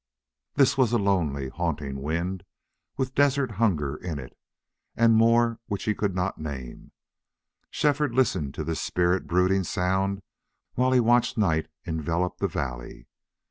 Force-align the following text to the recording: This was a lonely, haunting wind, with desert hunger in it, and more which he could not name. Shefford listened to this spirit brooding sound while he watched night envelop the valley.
This 0.55 0.79
was 0.79 0.91
a 0.93 0.97
lonely, 0.97 1.49
haunting 1.49 2.01
wind, 2.01 2.43
with 2.97 3.13
desert 3.13 3.51
hunger 3.51 3.97
in 3.97 4.17
it, 4.17 4.35
and 4.95 5.13
more 5.13 5.59
which 5.67 5.83
he 5.83 5.93
could 5.93 6.15
not 6.15 6.39
name. 6.39 6.91
Shefford 7.69 8.15
listened 8.15 8.55
to 8.55 8.63
this 8.63 8.81
spirit 8.81 9.27
brooding 9.27 9.63
sound 9.63 10.23
while 10.73 10.91
he 10.91 10.99
watched 10.99 11.37
night 11.37 11.67
envelop 11.85 12.39
the 12.39 12.47
valley. 12.47 13.05